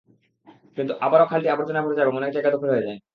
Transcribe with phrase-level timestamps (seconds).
[0.77, 2.99] কিন্তু আবারও খালটি আবর্জনায় ভরে যায় এবং অনেক জায়গা দখল হয়ে যায়।